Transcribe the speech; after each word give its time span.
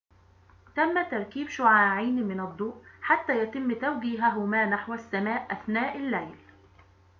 تم 0.75 1.01
تركيب 1.09 1.49
شعاعين 1.49 2.23
من 2.27 2.39
الضوء 2.39 2.75
حتى 3.01 3.39
يتم 3.39 3.73
توجيههما 3.73 4.65
نحو 4.65 4.93
السماء 4.93 5.51
أثناء 5.53 5.97
الليل 5.97 6.35